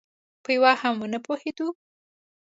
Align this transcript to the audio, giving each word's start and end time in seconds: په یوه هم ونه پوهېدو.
په 0.43 0.49
یوه 0.57 0.71
هم 0.81 0.95
ونه 0.99 1.19
پوهېدو. 1.25 1.67